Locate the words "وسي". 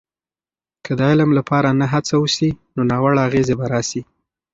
2.19-2.49